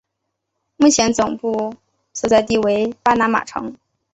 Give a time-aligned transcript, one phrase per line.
[0.77, 1.75] 目前总部
[2.11, 3.75] 所在地为巴拿马城。